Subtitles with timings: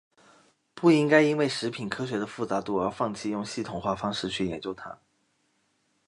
[0.73, 4.97] 不应该因为食品科学的复杂度而放弃用系统化方式去研究它。